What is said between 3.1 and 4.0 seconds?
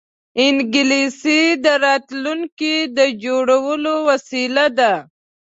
جوړولو